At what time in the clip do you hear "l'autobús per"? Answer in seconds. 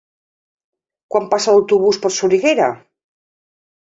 1.55-2.11